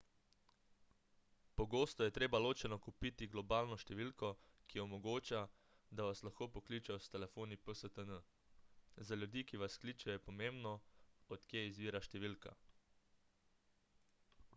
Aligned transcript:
pogosto 1.59 2.03
je 2.07 2.13
treba 2.15 2.39
ločeno 2.45 2.77
kupiti 2.85 3.27
globalno 3.35 3.77
številko 3.83 4.29
ki 4.73 4.81
omogoča 4.85 5.41
da 6.01 6.07
vas 6.09 6.23
lahko 6.29 6.47
pokličejo 6.57 6.97
s 7.03 7.13
telefoni 7.19 7.59
pstn 7.69 8.17
za 9.13 9.21
ljudi 9.23 9.45
ki 9.53 9.61
vas 9.67 9.77
kličejo 9.87 10.15
je 10.19 10.25
pomembno 10.29 10.73
od 11.39 11.47
kje 11.53 11.67
izvira 11.71 12.03
številka 12.11 12.57